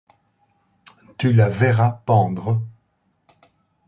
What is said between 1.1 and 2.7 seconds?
Tu la verras pendre.